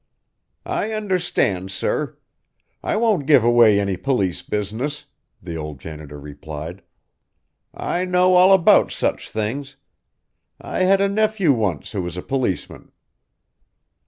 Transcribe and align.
"I 0.65 0.93
understand, 0.93 1.69
sir. 1.69 2.17
I 2.81 2.95
won't 2.95 3.27
give 3.27 3.43
away 3.43 3.79
any 3.79 3.97
police 3.97 4.41
business," 4.41 5.05
the 5.43 5.55
old 5.55 5.79
janitor 5.79 6.19
replied. 6.19 6.81
"I 7.71 8.05
know 8.05 8.33
all 8.33 8.51
about 8.51 8.91
such 8.91 9.29
things. 9.29 9.75
I 10.59 10.85
had 10.85 11.01
a 11.01 11.07
nephew 11.07 11.53
once 11.53 11.91
who 11.91 12.01
was 12.01 12.17
a 12.17 12.23
policeman." 12.23 12.91